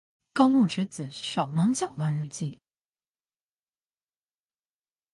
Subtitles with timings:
[0.33, 2.59] 高木直子手忙腳亂日記